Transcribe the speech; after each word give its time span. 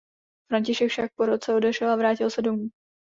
František 0.49 0.89
však 0.89 1.11
po 1.15 1.25
roce 1.25 1.53
odešel 1.53 1.89
a 1.91 1.95
vrátil 1.95 2.29
se 2.29 2.41
domů. 2.41 2.67